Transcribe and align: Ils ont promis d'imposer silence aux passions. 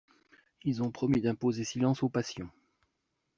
Ils 0.63 0.81
ont 0.81 0.89
promis 0.89 1.21
d'imposer 1.21 1.63
silence 1.63 2.01
aux 2.01 2.09
passions. 2.09 2.49